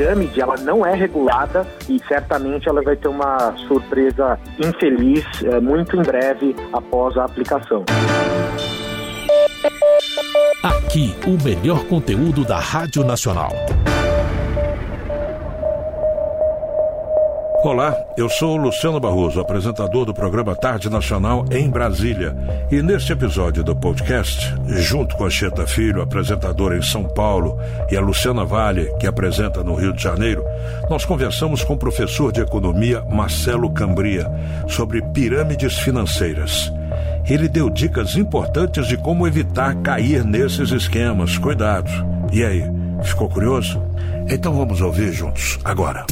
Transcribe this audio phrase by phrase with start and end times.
[0.00, 5.96] pirâmide ela não é regulada e certamente ela vai ter uma surpresa infeliz é, muito
[5.96, 7.84] em breve após a aplicação.
[10.62, 13.50] Aqui, o melhor conteúdo da Rádio Nacional.
[17.62, 22.34] Olá, eu sou Luciano Barroso, apresentador do programa Tarde Nacional em Brasília.
[22.70, 27.58] E neste episódio do podcast, junto com a Cheta Filho, apresentadora em São Paulo,
[27.90, 30.42] e a Luciana Vale, que apresenta no Rio de Janeiro,
[30.88, 34.26] nós conversamos com o professor de economia Marcelo Cambria
[34.66, 36.72] sobre pirâmides financeiras.
[37.28, 41.36] Ele deu dicas importantes de como evitar cair nesses esquemas.
[41.36, 41.90] Cuidado.
[42.32, 42.64] E aí,
[43.02, 43.82] ficou curioso?
[44.30, 46.06] Então vamos ouvir juntos agora.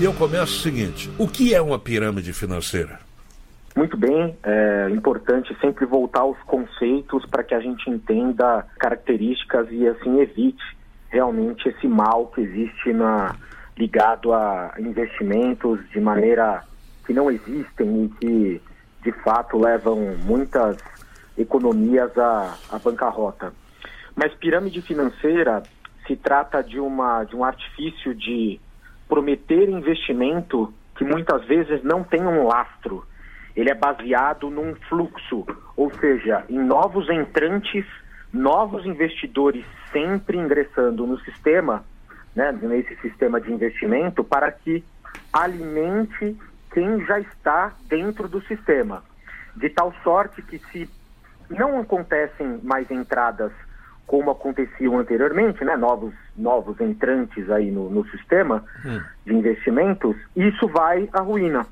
[0.00, 2.98] E eu começo o seguinte: o que é uma pirâmide financeira?
[3.76, 9.86] Muito bem, é importante sempre voltar aos conceitos para que a gente entenda características e
[9.86, 10.62] assim evite
[11.08, 13.34] realmente esse mal que existe na,
[13.76, 16.62] ligado a investimentos de maneira
[17.04, 18.62] que não existem e que
[19.02, 20.76] de fato levam muitas
[21.36, 23.52] economias à, à bancarrota.
[24.14, 25.62] Mas pirâmide financeira
[26.06, 28.60] se trata de, uma, de um artifício de
[29.08, 33.04] prometer investimento que muitas vezes não tem um lastro.
[33.56, 37.86] Ele é baseado num fluxo, ou seja, em novos entrantes,
[38.32, 41.84] novos investidores sempre ingressando no sistema,
[42.34, 44.82] né, nesse sistema de investimento, para que
[45.32, 46.36] alimente
[46.72, 49.04] quem já está dentro do sistema.
[49.54, 50.90] De tal sorte que se
[51.48, 53.52] não acontecem mais entradas
[54.06, 59.00] como aconteciam anteriormente, né, novos, novos entrantes aí no, no sistema hum.
[59.24, 61.66] de investimentos, isso vai à ruína.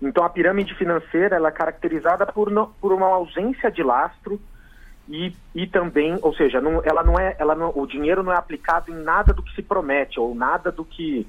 [0.00, 4.40] Então a pirâmide financeira ela é caracterizada por, no, por uma ausência de lastro
[5.08, 8.36] e, e também, ou seja, não, ela não é, ela não, o dinheiro não é
[8.36, 11.26] aplicado em nada do que se promete ou nada do que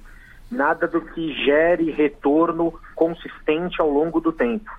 [0.49, 4.71] nada do que gere retorno consistente ao longo do tempo.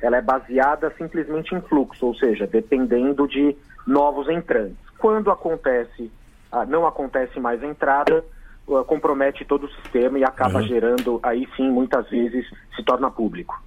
[0.00, 3.56] Ela é baseada simplesmente em fluxo, ou seja, dependendo de
[3.86, 4.85] novos entrantes.
[4.98, 6.10] Quando acontece,
[6.50, 8.24] ah, não acontece mais a entrada,
[8.68, 10.66] ah, compromete todo o sistema e acaba uhum.
[10.66, 13.60] gerando, aí sim, muitas vezes se torna público.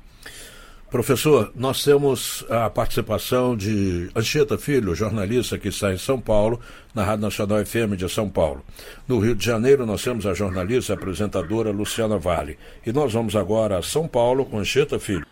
[0.90, 6.60] Professor, nós temos a participação de Anchieta Filho, jornalista que está em São Paulo,
[6.96, 8.64] na Rádio Nacional FM de São Paulo.
[9.08, 12.58] No Rio de Janeiro, nós temos a jornalista e apresentadora Luciana Vale.
[12.84, 15.28] E nós vamos agora a São Paulo com Anchieta Filho.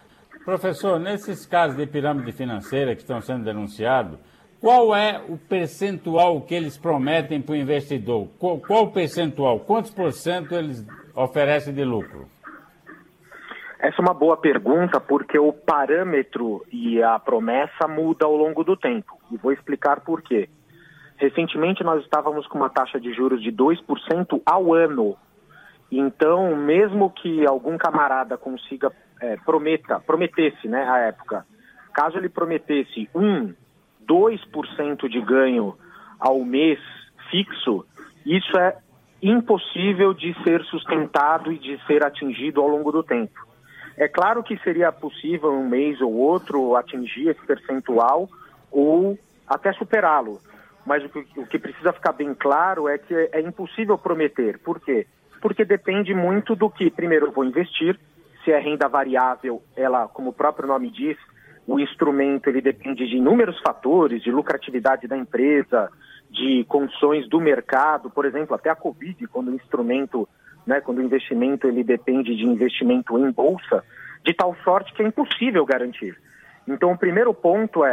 [0.45, 4.19] Professor, nesses casos de pirâmide financeira que estão sendo denunciados,
[4.59, 8.27] qual é o percentual que eles prometem para o investidor?
[8.39, 9.59] Qual, o percentual?
[9.59, 10.85] Quantos por cento eles
[11.15, 12.27] oferecem de lucro?
[13.79, 18.75] Essa é uma boa pergunta porque o parâmetro e a promessa muda ao longo do
[18.75, 19.17] tempo.
[19.31, 20.49] E vou explicar por quê.
[21.17, 25.15] Recentemente nós estávamos com uma taxa de juros de 2% ao ano.
[25.91, 28.91] Então, mesmo que algum camarada consiga,
[29.21, 31.45] é, prometa, prometesse, né, à época,
[31.93, 33.53] caso ele prometesse 1,
[34.07, 35.75] 2% de ganho
[36.19, 36.79] ao mês
[37.29, 37.85] fixo,
[38.25, 38.77] isso é
[39.21, 43.47] impossível de ser sustentado e de ser atingido ao longo do tempo.
[43.97, 48.29] É claro que seria possível um mês ou outro atingir esse percentual
[48.71, 49.17] ou
[49.47, 50.39] até superá-lo,
[50.85, 54.59] mas o que, o que, precisa ficar bem claro é que é impossível prometer.
[54.59, 55.07] Por quê?
[55.41, 57.99] Porque depende muito do que, primeiro, eu vou investir,
[58.43, 61.17] se é renda variável, ela, como o próprio nome diz,
[61.67, 65.91] o instrumento ele depende de inúmeros fatores, de lucratividade da empresa,
[66.31, 70.27] de condições do mercado, por exemplo, até a Covid, quando o instrumento,
[70.65, 73.83] né, quando o investimento ele depende de investimento em bolsa,
[74.25, 76.17] de tal sorte que é impossível garantir.
[76.65, 77.91] Então, o primeiro ponto é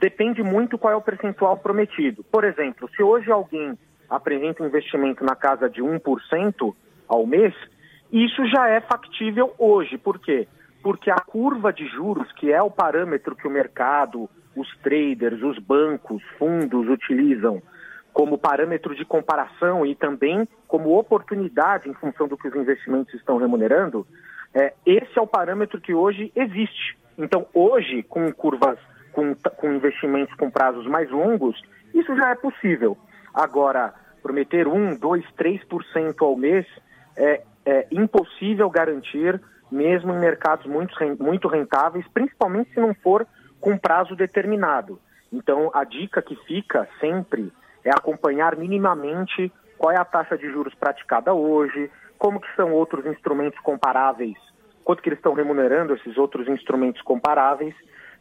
[0.00, 2.22] depende muito qual é o percentual prometido.
[2.24, 3.78] Por exemplo, se hoje alguém
[4.10, 6.74] apresenta um investimento na casa de 1%
[7.08, 7.54] ao mês,
[8.12, 9.96] isso já é factível hoje.
[9.96, 10.46] Por quê?
[10.82, 15.58] Porque a curva de juros, que é o parâmetro que o mercado, os traders, os
[15.58, 17.62] bancos, fundos utilizam
[18.12, 23.36] como parâmetro de comparação e também como oportunidade em função do que os investimentos estão
[23.36, 24.06] remunerando,
[24.54, 26.98] é, esse é o parâmetro que hoje existe.
[27.16, 28.78] Então, hoje, com curvas,
[29.12, 31.60] com, com investimentos com prazos mais longos,
[31.94, 32.96] isso já é possível.
[33.34, 36.66] Agora, prometer 1, 2, 3% ao mês
[37.16, 43.26] é, é impossível garantir mesmo em mercados muito, muito rentáveis, principalmente se não for
[43.60, 45.00] com prazo determinado.
[45.32, 47.52] Então, a dica que fica sempre
[47.84, 53.04] é acompanhar minimamente qual é a taxa de juros praticada hoje, como que são outros
[53.06, 54.36] instrumentos comparáveis,
[54.84, 57.74] quanto que eles estão remunerando esses outros instrumentos comparáveis,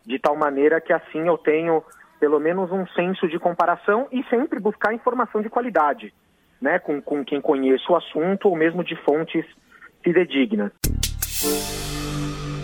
[0.05, 1.83] de tal maneira que assim eu tenho
[2.19, 6.13] pelo menos um senso de comparação e sempre buscar informação de qualidade.
[6.61, 9.45] né, com, com quem conhece o assunto ou mesmo de fontes
[10.03, 10.71] fidedignas.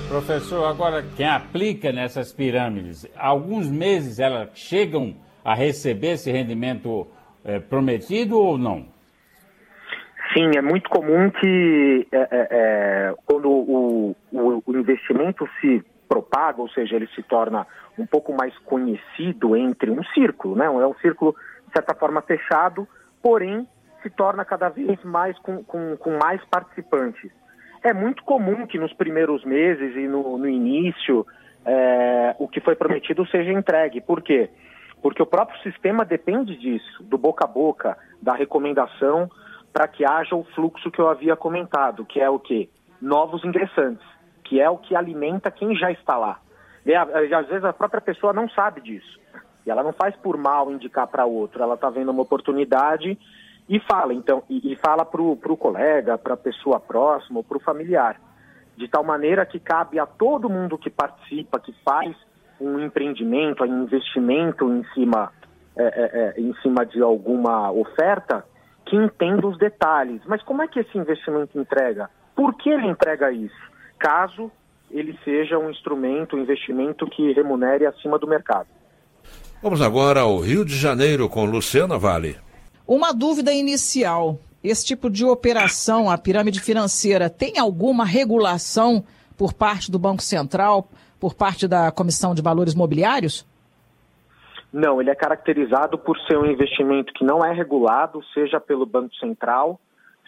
[0.08, 5.16] Professor, agora quem aplica nessas pirâmides, alguns meses elas chegam
[5.46, 7.08] a receber esse rendimento
[7.46, 8.88] é, prometido ou não?
[10.34, 16.60] Sim, é muito comum que é, é, é, quando o, o, o, investimento se propaga,
[16.60, 17.68] ou seja, ele se torna
[17.98, 20.66] um pouco mais conhecido entre um círculo, né?
[20.66, 21.36] É um círculo,
[21.68, 22.88] de certa forma, fechado,
[23.22, 23.68] porém
[24.02, 27.32] se torna cada vez mais com, com, com mais participantes.
[27.84, 31.28] É muito comum que nos primeiros meses e no, no início
[31.66, 34.00] é, o que foi prometido seja entregue.
[34.00, 34.50] Por quê?
[35.02, 39.30] Porque o próprio sistema depende disso, do boca a boca, da recomendação,
[39.74, 42.70] para que haja o fluxo que eu havia comentado, que é o quê?
[43.02, 44.08] Novos ingressantes,
[44.46, 46.40] que é o que alimenta quem já está lá.
[46.86, 49.20] E, às vezes a própria pessoa não sabe disso.
[49.66, 53.18] E ela não faz por mal indicar para outro, ela está vendo uma oportunidade
[53.68, 57.62] e fala, então, e, e fala para o colega, para a pessoa próxima, para o
[57.62, 58.20] familiar.
[58.76, 62.16] De tal maneira que cabe a todo mundo que participa, que faz
[62.60, 65.32] um empreendimento, um investimento em cima,
[65.76, 68.46] é, é, é, em cima de alguma oferta,
[68.86, 70.22] que entenda os detalhes.
[70.26, 72.10] Mas como é que esse investimento entrega?
[72.36, 73.72] Por que ele entrega isso?
[73.98, 74.52] Caso
[74.92, 78.68] ele seja um instrumento, um investimento que remunere acima do mercado.
[79.62, 82.38] Vamos agora ao Rio de Janeiro com Luciana Vale.
[82.88, 89.04] Uma dúvida inicial: esse tipo de operação, a pirâmide financeira, tem alguma regulação
[89.38, 90.88] por parte do Banco Central,
[91.20, 93.46] por parte da Comissão de Valores Mobiliários?
[94.72, 99.14] Não, ele é caracterizado por ser um investimento que não é regulado, seja pelo Banco
[99.16, 99.80] Central,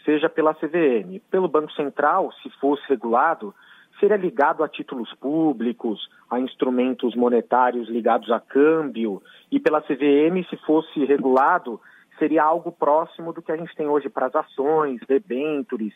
[0.05, 1.19] seja pela CVM.
[1.31, 3.53] Pelo Banco Central, se fosse regulado,
[3.99, 10.57] seria ligado a títulos públicos, a instrumentos monetários ligados a câmbio, e pela CVM, se
[10.57, 11.81] fosse regulado,
[12.17, 15.93] seria algo próximo do que a gente tem hoje para as ações, debêntures,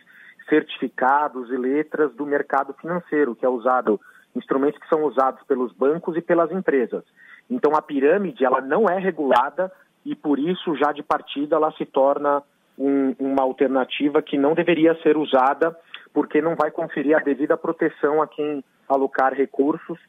[0.48, 4.00] certificados e letras do mercado financeiro, que é usado,
[4.36, 7.04] instrumentos que são usados pelos bancos e pelas empresas.
[7.50, 9.71] Então a pirâmide ela não é regulada
[10.06, 12.44] e por isso já de partida ela se torna
[12.77, 15.75] um, uma alternativa que não deveria ser usada
[16.13, 20.00] porque não vai conferir a devida proteção a quem alocar recursos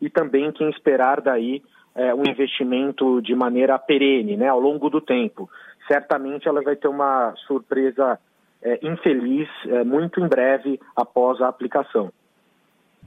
[0.00, 1.62] e também quem esperar daí
[1.94, 5.48] é, um investimento de maneira perene, né, ao longo do tempo.
[5.86, 8.18] Certamente ela vai ter uma surpresa
[8.62, 12.12] é, infeliz é, muito em breve após a aplicação.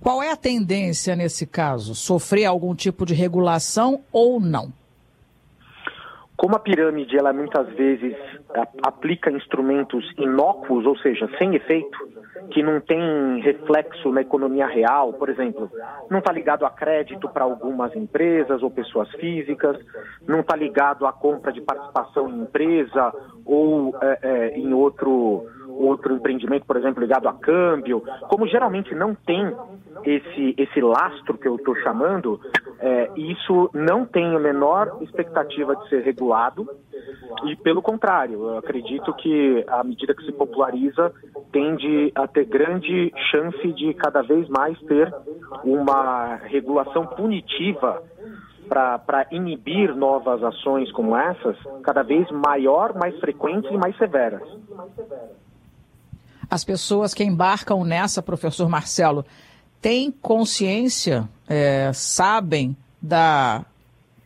[0.01, 1.95] Qual é a tendência nesse caso?
[1.95, 4.74] Sofrer algum tipo de regulação ou não?
[6.35, 8.15] Como a pirâmide ela muitas vezes
[8.83, 11.97] aplica instrumentos inócuos, ou seja, sem efeito,
[12.51, 15.71] que não tem reflexo na economia real, por exemplo,
[16.09, 19.77] não está ligado a crédito para algumas empresas ou pessoas físicas,
[20.27, 23.13] não está ligado à compra de participação em empresa
[23.45, 25.45] ou é, é, em outro
[25.79, 29.55] outro empreendimento, por exemplo, ligado a câmbio, como geralmente não tem
[30.03, 32.39] esse, esse lastro que eu estou chamando,
[32.79, 36.67] é, isso não tem a menor expectativa de ser regulado
[37.45, 41.11] e, pelo contrário, eu acredito que à medida que se populariza,
[41.51, 45.13] tende a ter grande chance de cada vez mais ter
[45.63, 48.01] uma regulação punitiva
[48.67, 54.41] para inibir novas ações como essas, cada vez maior, mais frequentes e mais severas.
[56.54, 59.26] As pessoas que embarcam nessa, professor Marcelo,
[59.81, 63.66] têm consciência, é, sabem da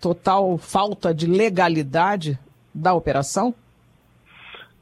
[0.01, 2.37] total falta de legalidade
[2.75, 3.55] da operação?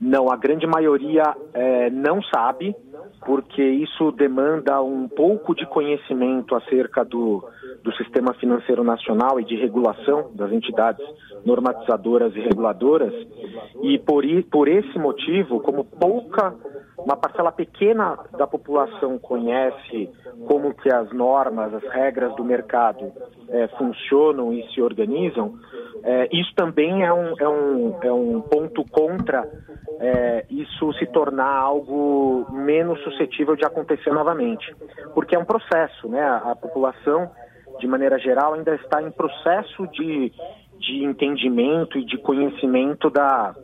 [0.02, 2.76] Não, a grande maioria é, não sabe,
[3.24, 7.48] porque isso demanda um pouco de conhecimento acerca do,
[7.84, 11.06] do sistema financeiro nacional e de regulação das entidades
[11.46, 13.14] normatizadoras e reguladoras.
[13.84, 16.56] E por, por esse motivo, como pouca
[17.06, 20.10] uma parcela pequena da população conhece
[20.48, 23.12] como que as normas, as regras do mercado
[23.48, 25.54] é, funcionam e se organizam,
[26.04, 29.48] é, isso também é um, é um, é um ponto contra
[30.00, 34.76] é, isso se tornar algo menos suscetível de acontecer novamente.
[35.14, 36.22] Porque é um processo, né?
[36.22, 37.30] A, a população,
[37.80, 40.34] de maneira geral, ainda está em processo de,
[40.80, 43.56] de entendimento e de conhecimento da,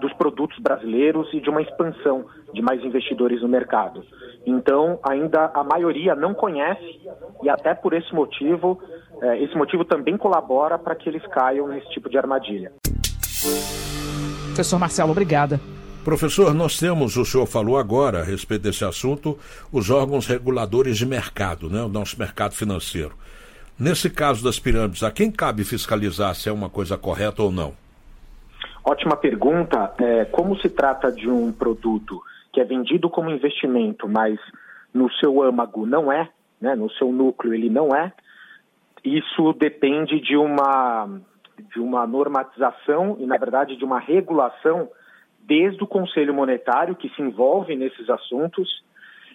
[0.00, 4.02] dos produtos brasileiros e de uma expansão de mais investidores no mercado.
[4.46, 7.00] Então, ainda a maioria não conhece
[7.42, 8.80] e até por esse motivo,
[9.22, 12.72] é, esse motivo também colabora para que eles caiam nesse tipo de armadilha.
[14.46, 15.60] Professor Marcelo, obrigada.
[16.04, 19.38] Professor, nós temos, o senhor falou agora a respeito desse assunto,
[19.70, 23.12] os órgãos reguladores de mercado, né, o nosso mercado financeiro.
[23.78, 27.74] Nesse caso das pirâmides, a quem cabe fiscalizar se é uma coisa correta ou não?
[28.90, 29.94] Ótima pergunta.
[30.00, 32.20] É, como se trata de um produto
[32.52, 34.36] que é vendido como investimento, mas
[34.92, 36.28] no seu âmago não é,
[36.60, 38.12] né, no seu núcleo ele não é,
[39.04, 41.20] isso depende de uma,
[41.72, 44.88] de uma normatização e, na verdade, de uma regulação
[45.38, 48.82] desde o Conselho Monetário, que se envolve nesses assuntos,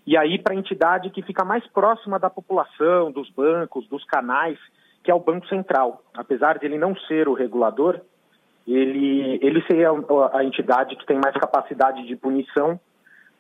[0.06, 4.60] e aí para a entidade que fica mais próxima da população, dos bancos, dos canais,
[5.02, 6.04] que é o Banco Central.
[6.14, 8.02] Apesar de ele não ser o regulador,
[8.68, 9.92] ele, ele seria
[10.34, 12.80] a entidade que tem mais capacidade de punição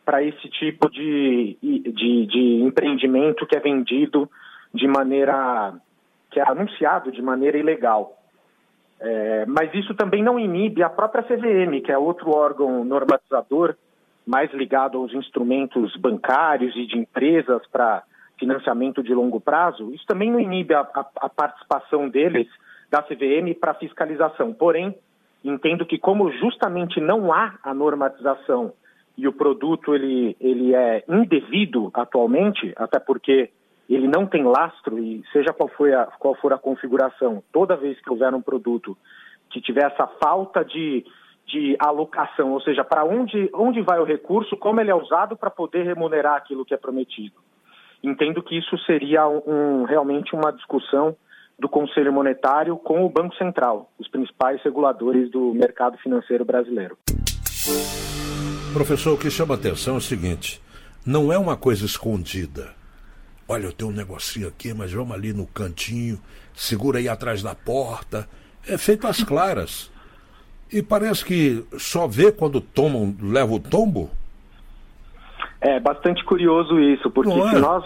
[0.05, 4.29] para esse tipo de, de, de empreendimento que é vendido
[4.74, 5.74] de maneira,
[6.29, 8.15] que é anunciado de maneira ilegal.
[9.00, 13.75] É, mas isso também não inibe a própria CVM, que é outro órgão normatizador
[14.25, 18.03] mais ligado aos instrumentos bancários e de empresas para
[18.39, 19.94] financiamento de longo prazo.
[19.94, 22.48] Isso também não inibe a, a, a participação deles
[22.89, 24.53] da CVM para fiscalização.
[24.53, 24.96] Porém,
[25.50, 28.74] entendo que como justamente não há a normatização
[29.18, 33.50] e o produto ele, ele é indevido atualmente, até porque
[33.88, 38.00] ele não tem lastro e seja qual, foi a, qual for a configuração, toda vez
[38.02, 38.98] que houver um produto
[39.52, 41.06] que tiver essa falta de,
[41.46, 45.52] de alocação, ou seja, para onde, onde vai o recurso, como ele é usado para
[45.52, 47.36] poder remunerar aquilo que é prometido.
[48.04, 51.16] Entendo que isso seria um, realmente uma discussão
[51.57, 56.97] do Conselho Monetário com o Banco Central, os principais reguladores do mercado financeiro brasileiro.
[58.74, 60.62] Professor, o que chama atenção é o seguinte:
[61.05, 62.75] não é uma coisa escondida
[63.47, 66.17] Olha, eu tenho um negocinho aqui, mas vamos ali no cantinho,
[66.53, 68.27] segura aí atrás da porta.
[68.67, 69.91] É feito às claras.
[70.74, 74.09] E parece que só vê quando tomam, leva o tombo?
[75.62, 77.50] É bastante curioso isso, porque é?
[77.50, 77.85] se, nós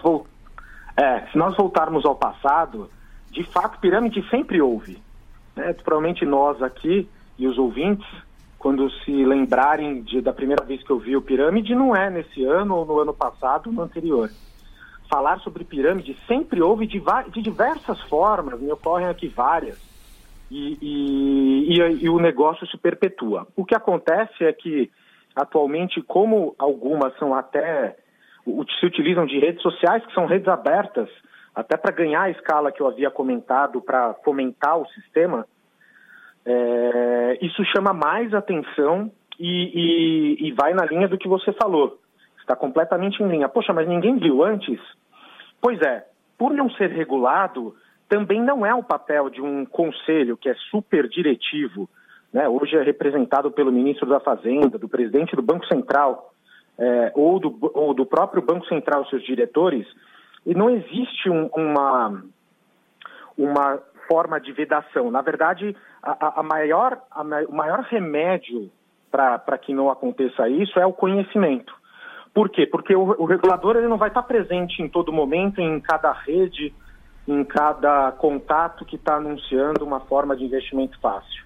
[0.96, 2.90] é, se nós voltarmos ao passado,
[3.32, 5.02] de fato, pirâmide sempre houve.
[5.56, 5.74] Né?
[5.74, 7.08] Provavelmente nós aqui
[7.38, 8.08] e os ouvintes,
[8.58, 12.44] quando se lembrarem de, da primeira vez que eu vi o pirâmide, não é nesse
[12.44, 14.30] ano ou no ano passado no anterior
[15.10, 19.78] falar sobre pirâmide sempre houve de, de diversas formas, me ocorrem aqui várias,
[20.52, 23.48] e, e, e, e, o negócio se perpetua.
[23.56, 24.90] O que acontece é que,
[25.36, 27.96] atualmente, como algumas são até.
[28.80, 31.10] se utilizam de redes sociais, que são redes abertas,
[31.54, 35.46] até para ganhar a escala que eu havia comentado, para fomentar o sistema,
[36.46, 42.00] é, isso chama mais atenção e, e, e, vai na linha do que você falou.
[42.40, 43.48] Está completamente em linha.
[43.48, 44.80] Poxa, mas ninguém viu antes?
[45.62, 46.06] Pois é,
[46.38, 47.76] por não ser regulado,
[48.08, 51.88] também não é o papel de um conselho que é super diretivo,
[52.34, 52.48] né?
[52.48, 56.34] hoje é representado pelo ministro da Fazenda, do presidente do Banco Central,
[56.78, 59.86] é, ou, do, ou, do, próprio Banco Central, seus diretores,
[60.46, 62.24] e não existe um, uma,
[63.38, 63.80] uma
[64.10, 65.12] forma de vedação.
[65.12, 68.70] Na verdade, a, a maior, a, o maior remédio
[69.12, 71.74] para que não aconteça isso é o conhecimento.
[72.34, 72.66] Por quê?
[72.66, 76.74] Porque o, o regulador ele não vai estar presente em todo momento, em cada rede,
[77.28, 81.44] em cada contato que está anunciando uma forma de investimento fácil.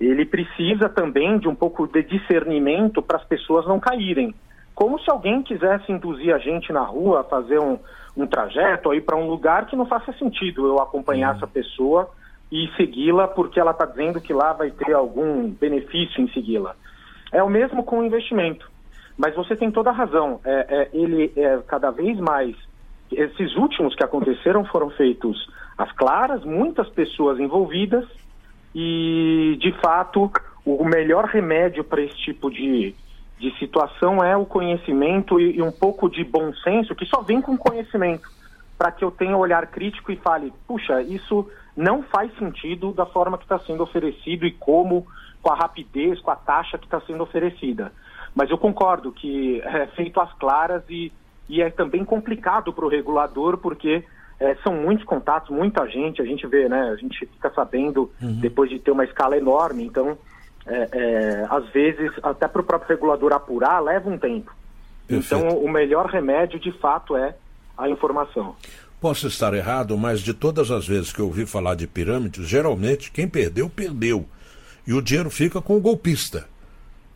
[0.00, 4.34] Ele precisa também de um pouco de discernimento para as pessoas não caírem.
[4.74, 7.78] Como se alguém quisesse induzir a gente na rua a fazer um,
[8.16, 11.36] um trajeto ir para um lugar que não faça sentido eu acompanhar uhum.
[11.36, 12.10] essa pessoa
[12.50, 16.74] e segui-la porque ela está dizendo que lá vai ter algum benefício em segui-la.
[17.32, 18.68] É o mesmo com o investimento.
[19.16, 20.40] Mas você tem toda a razão.
[20.44, 22.56] É, é, ele é cada vez mais.
[23.12, 28.04] Esses últimos que aconteceram foram feitos às claras, muitas pessoas envolvidas,
[28.74, 30.30] e de fato
[30.64, 32.94] o melhor remédio para esse tipo de,
[33.40, 37.40] de situação é o conhecimento e, e um pouco de bom senso, que só vem
[37.40, 38.28] com conhecimento,
[38.76, 43.06] para que eu tenha um olhar crítico e fale: puxa, isso não faz sentido da
[43.06, 45.06] forma que está sendo oferecido e como,
[45.42, 47.90] com a rapidez, com a taxa que está sendo oferecida.
[48.34, 51.10] Mas eu concordo que é feito às claras e,
[51.48, 54.04] e é também complicado para o regulador, porque
[54.38, 56.90] é, são muitos contatos, muita gente, a gente vê, né?
[56.90, 58.38] A gente fica sabendo uhum.
[58.40, 59.84] depois de ter uma escala enorme.
[59.84, 60.18] Então,
[60.66, 64.54] é, é, às vezes, até para o próprio regulador apurar, leva um tempo.
[65.06, 65.44] Perfeito.
[65.44, 67.34] Então, o melhor remédio, de fato, é
[67.76, 68.54] a informação.
[69.00, 73.10] Posso estar errado, mas de todas as vezes que eu ouvi falar de pirâmides, geralmente
[73.10, 74.26] quem perdeu, perdeu.
[74.86, 76.46] E o dinheiro fica com o golpista.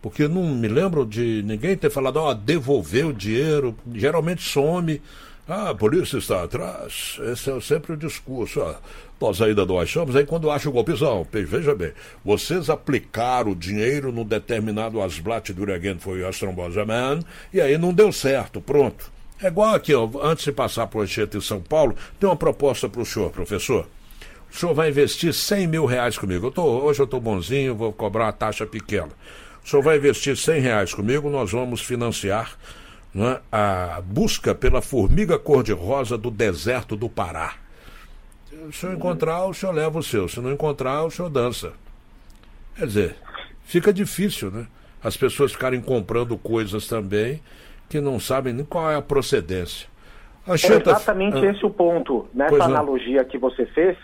[0.01, 5.01] Porque não me lembro de ninguém ter falado, ó, oh, devolver o dinheiro, geralmente some.
[5.47, 7.19] Ah, a polícia está atrás.
[7.31, 8.63] Esse é sempre o discurso.
[8.63, 8.77] Ah,
[9.21, 10.17] nós ainda não achamos.
[10.17, 11.93] Aí quando acha o golpista, não, veja bem,
[12.25, 15.65] vocês aplicaram o dinheiro no determinado Asblat do
[15.99, 17.21] foi o Man,
[17.53, 19.13] e aí não deu certo, pronto.
[19.43, 22.89] É igual aqui, ó, antes de passar para o em São Paulo, tem uma proposta
[22.89, 23.87] para o senhor, professor.
[24.51, 26.47] O o senhor vai investir 100 mil reais comigo.
[26.47, 29.11] Eu tô, hoje eu estou bonzinho, vou cobrar uma taxa pequena.
[29.65, 32.57] O senhor vai investir 100 reais comigo, nós vamos financiar
[33.15, 37.55] né, a busca pela formiga cor-de-rosa do deserto do Pará.
[38.49, 40.29] Se senhor encontrar, o senhor leva o seu.
[40.29, 41.73] Se não encontrar, o senhor dança.
[42.77, 43.17] Quer dizer,
[43.65, 44.67] fica difícil, né?
[45.03, 47.41] As pessoas ficarem comprando coisas também
[47.89, 49.89] que não sabem nem qual é a procedência.
[50.47, 51.51] É exatamente ah.
[51.51, 52.27] esse o ponto.
[52.35, 53.97] Nessa analogia que você fez,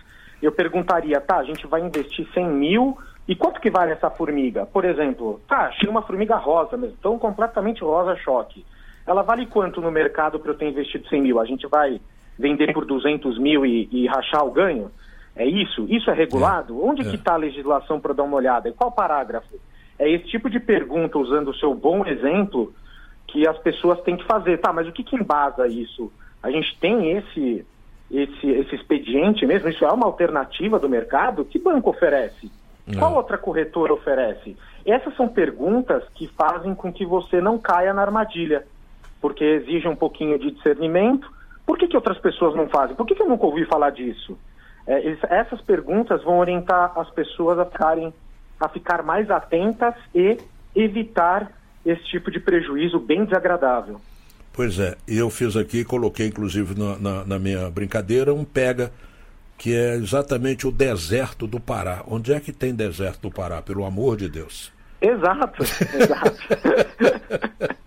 [0.43, 2.99] eu perguntaria, tá, a gente vai investir 100 mil
[3.29, 4.67] e quanto que vale essa formiga?
[4.67, 8.64] Por exemplo, tá, achei uma formiga rosa mesmo, tão completamente rosa choque.
[9.11, 11.40] Ela vale quanto no mercado para eu ter investido 100 mil?
[11.40, 12.00] A gente vai
[12.38, 14.88] vender por 200 mil e, e rachar o ganho?
[15.35, 15.85] É isso?
[15.88, 16.81] Isso é regulado?
[16.81, 16.85] É.
[16.87, 17.05] Onde é.
[17.11, 18.69] que está a legislação para dar uma olhada?
[18.69, 19.59] Em qual parágrafo?
[19.99, 22.73] É esse tipo de pergunta, usando o seu bom exemplo,
[23.26, 24.59] que as pessoas têm que fazer.
[24.59, 26.12] Tá, mas o que, que embasa isso?
[26.40, 27.67] A gente tem esse,
[28.12, 29.69] esse, esse expediente mesmo?
[29.71, 31.45] Isso é uma alternativa do mercado?
[31.45, 32.49] Que banco oferece?
[32.87, 33.00] Não.
[33.00, 34.57] Qual outra corretora oferece?
[34.87, 38.64] Essas são perguntas que fazem com que você não caia na armadilha,
[39.21, 41.31] porque exige um pouquinho de discernimento.
[41.67, 42.97] Por que, que outras pessoas não fazem?
[42.97, 44.39] Por que, que eu nunca ouvi falar disso?
[44.87, 48.12] É, essas perguntas vão orientar as pessoas a ficarem
[48.59, 50.37] a ficar mais atentas e
[50.75, 51.50] evitar
[51.85, 53.99] esse tipo de prejuízo bem desagradável.
[54.53, 58.93] Pois é, eu fiz aqui, coloquei inclusive na, na, na, minha brincadeira um pega,
[59.57, 62.03] que é exatamente o deserto do Pará.
[62.07, 64.71] Onde é que tem deserto do Pará, pelo amor de Deus?
[65.00, 65.62] Exato,
[65.97, 66.37] exato.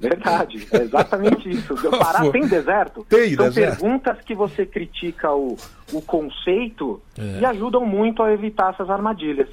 [0.00, 1.74] Verdade, é exatamente isso.
[1.74, 3.04] O Pará tem deserto?
[3.08, 3.80] Tem São deserto.
[3.80, 5.56] perguntas que você critica o,
[5.92, 7.40] o conceito é.
[7.40, 9.48] e ajudam muito a evitar essas armadilhas.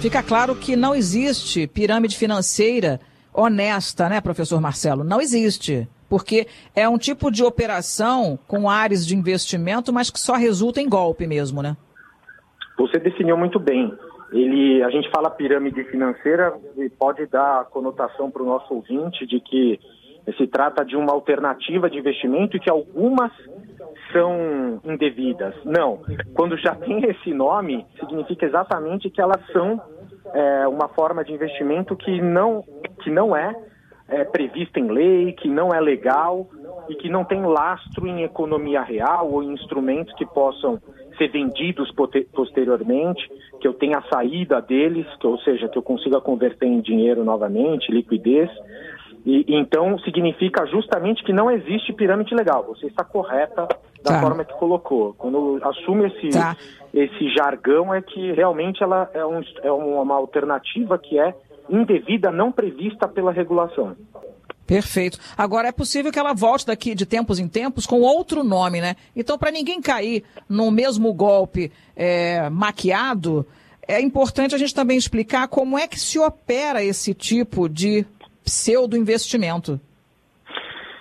[0.00, 3.00] Fica claro que não existe pirâmide financeira
[3.32, 5.02] honesta, né, professor Marcelo?
[5.04, 5.88] Não existe.
[6.08, 10.88] Porque é um tipo de operação com áreas de investimento, mas que só resulta em
[10.88, 11.76] golpe mesmo, né?
[12.78, 13.92] Você definiu muito bem.
[14.34, 19.24] Ele, a gente fala pirâmide financeira e pode dar a conotação para o nosso ouvinte
[19.24, 19.78] de que
[20.36, 23.30] se trata de uma alternativa de investimento e que algumas
[24.12, 25.54] são indevidas.
[25.64, 26.00] Não.
[26.34, 29.80] Quando já tem esse nome, significa exatamente que elas são
[30.32, 32.64] é, uma forma de investimento que não,
[33.02, 33.54] que não é,
[34.08, 36.48] é prevista em lei, que não é legal
[36.88, 40.80] e que não tem lastro em economia real ou em instrumentos que possam
[41.16, 41.92] ser vendidos
[42.32, 43.30] posteriormente,
[43.64, 47.24] que eu tenha a saída deles, que, ou seja, que eu consiga converter em dinheiro
[47.24, 48.50] novamente, liquidez.
[49.24, 52.62] E, então significa justamente que não existe pirâmide legal.
[52.64, 53.66] Você está correta
[54.02, 54.20] da tá.
[54.20, 55.14] forma que colocou.
[55.14, 56.54] Quando assume esse, tá.
[56.92, 61.34] esse jargão é que realmente ela é, um, é uma alternativa que é
[61.70, 63.96] indevida, não prevista pela regulação.
[64.66, 65.18] Perfeito.
[65.36, 68.96] Agora é possível que ela volte daqui de tempos em tempos com outro nome, né?
[69.14, 73.46] Então, para ninguém cair no mesmo golpe é, maquiado,
[73.86, 78.06] é importante a gente também explicar como é que se opera esse tipo de
[78.42, 79.78] pseudo-investimento.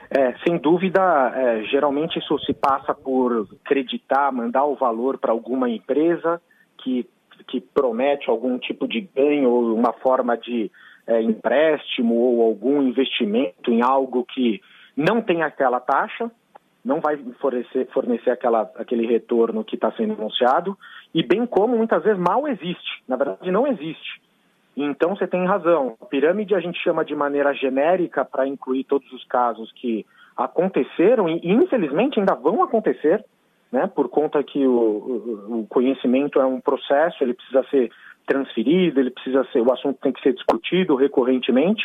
[0.10, 1.02] É, sem dúvida,
[1.34, 6.40] é, geralmente isso se passa por acreditar, mandar o valor para alguma empresa
[6.78, 7.08] que,
[7.48, 10.70] que promete algum tipo de ganho ou uma forma de
[11.08, 14.62] é, empréstimo ou algum investimento em algo que
[14.96, 16.32] não tem aquela taxa,
[16.84, 20.78] não vai fornecer, fornecer aquela, aquele retorno que está sendo anunciado,
[21.14, 24.22] e bem como muitas vezes mal existe, na verdade não existe.
[24.76, 25.96] Então você tem razão.
[26.02, 31.30] A pirâmide a gente chama de maneira genérica para incluir todos os casos que aconteceram
[31.30, 33.24] e, infelizmente ainda vão acontecer,
[33.72, 33.88] né?
[33.88, 37.92] Por conta que o, o conhecimento é um processo, ele precisa ser
[38.26, 41.84] transferido, ele precisa ser, o assunto tem que ser discutido recorrentemente.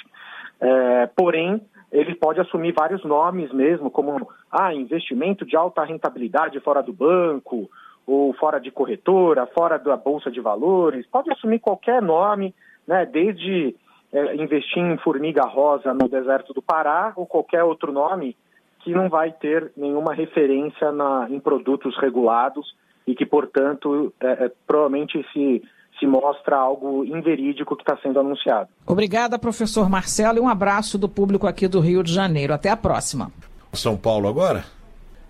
[0.61, 6.83] É, porém, ele pode assumir vários nomes mesmo, como ah, investimento de alta rentabilidade fora
[6.83, 7.69] do banco,
[8.09, 12.55] ou fora de corretora, fora da bolsa de valores, pode assumir qualquer nome
[12.87, 13.77] né, desde
[14.11, 18.35] é, investir em formiga rosa no deserto do Pará ou qualquer outro nome
[18.81, 22.75] que não vai ter nenhuma referência na, em produtos regulados
[23.07, 25.63] e que, portanto, é, é, provavelmente se,
[25.99, 28.69] se mostra algo inverídico que está sendo anunciado.
[28.87, 32.55] Obrigada, professor Marcelo, e um abraço do público aqui do Rio de Janeiro.
[32.55, 33.31] Até a próxima.
[33.73, 34.65] São Paulo agora?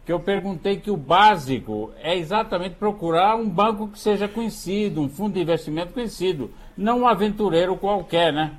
[0.09, 5.09] que eu perguntei que o básico é exatamente procurar um banco que seja conhecido, um
[5.11, 8.53] fundo de investimento conhecido, não um aventureiro qualquer, né?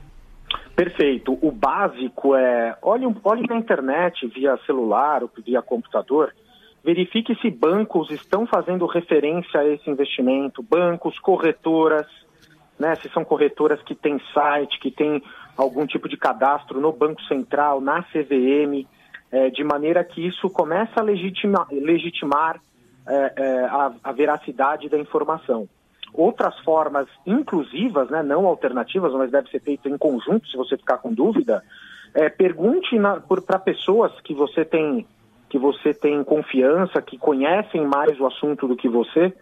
[0.76, 1.40] Perfeito.
[1.42, 6.36] O básico é olhe, olhe na internet via celular ou via computador,
[6.84, 12.08] verifique se bancos estão fazendo referência a esse investimento, bancos, corretoras,
[12.80, 12.96] né?
[12.96, 15.22] Se são corretoras que têm site, que têm
[15.58, 18.88] algum tipo de cadastro no Banco Central, na CVM
[19.32, 22.60] é, de maneira que isso começa a legitima, legitimar
[23.08, 25.68] é, é, a, a, veracidade da informação.
[26.14, 30.98] Outras formas inclusivas, né, não alternativas, mas deve ser feito em conjunto, se você ficar
[30.98, 31.64] com dúvida,
[32.36, 32.98] pergunte
[33.46, 35.06] para pessoas que você tem
[35.50, 39.34] que você tem confiança, que conhecem mais o assunto do que você,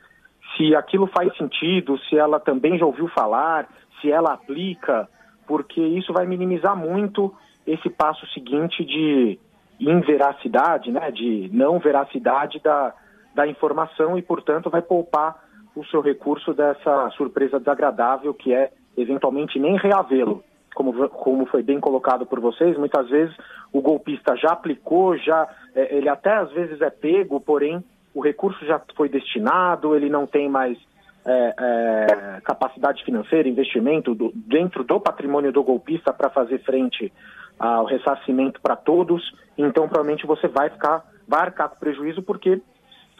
[0.55, 3.67] se aquilo faz sentido, se ela também já ouviu falar,
[3.99, 5.07] se ela aplica,
[5.45, 7.33] porque isso vai minimizar muito
[7.65, 9.37] esse passo seguinte de
[9.79, 12.93] inveracidade, né, de não veracidade da,
[13.35, 15.43] da informação e, portanto, vai poupar
[15.75, 20.43] o seu recurso dessa surpresa desagradável que é eventualmente nem reavê-lo.
[20.77, 23.35] Como, como foi bem colocado por vocês, muitas vezes
[23.73, 28.63] o golpista já aplicou, já é, ele até às vezes é pego, porém o recurso
[28.63, 30.77] já foi destinado, ele não tem mais
[31.25, 37.11] é, é, capacidade financeira, investimento do, dentro do patrimônio do golpista para fazer frente
[37.57, 42.61] ao ressarcimento para todos, então provavelmente você vai ficar, vai arcar com prejuízo porque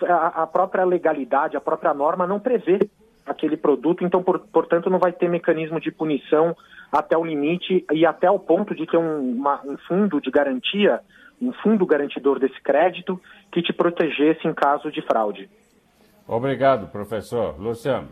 [0.04, 2.88] a, a própria legalidade, a própria norma não prevê
[3.28, 6.56] aquele produto, então, por, portanto, não vai ter mecanismo de punição
[6.92, 11.02] até o limite e até o ponto de ter um, uma, um fundo de garantia,
[11.42, 13.20] um fundo garantidor desse crédito
[13.52, 15.50] que te protegesse em caso de fraude.
[16.28, 17.60] Obrigado, professor.
[17.60, 18.08] Luciano.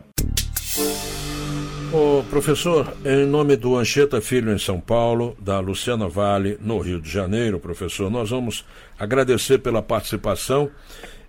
[1.92, 7.00] O professor, em nome do Anchieta Filho em São Paulo, da Luciana Vale no Rio
[7.00, 8.66] de Janeiro, professor, nós vamos
[8.98, 10.70] agradecer pela participação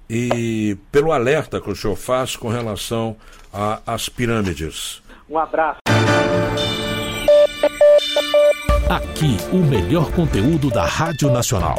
[0.10, 3.16] e pelo alerta que o senhor faz com relação
[3.86, 5.02] às pirâmides.
[5.30, 5.80] Um abraço.
[8.90, 11.76] Aqui, o melhor conteúdo da Rádio Nacional.